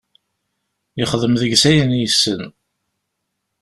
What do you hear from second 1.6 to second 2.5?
ayen yessen.